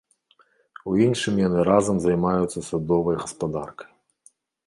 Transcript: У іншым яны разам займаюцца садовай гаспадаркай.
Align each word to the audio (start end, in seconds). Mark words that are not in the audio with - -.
У 0.91 0.93
іншым 1.07 1.35
яны 1.47 1.65
разам 1.71 1.99
займаюцца 2.07 2.59
садовай 2.69 3.15
гаспадаркай. 3.23 3.89